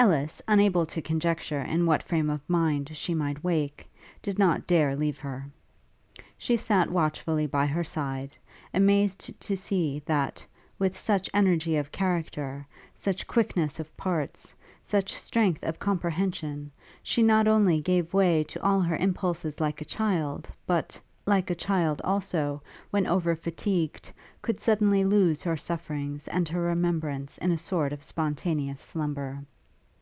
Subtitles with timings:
[0.00, 3.90] Ellis, unable to conjecture in what frame of mind she might wake,
[4.22, 5.50] did not dare leave her.
[6.36, 8.30] She sat watchfully by her side,
[8.72, 10.46] amazed to see, that,
[10.78, 14.54] with such energy of character, such quickness of parts,
[14.84, 16.70] such strength of comprehension,
[17.02, 21.56] she not only gave way to all her impulses like a child, but, like a
[21.56, 22.62] child, also,
[22.92, 24.12] when over fatigued,
[24.42, 29.42] could suddenly lose her sufferings and her remembrance in a sort of spontaneous slumber.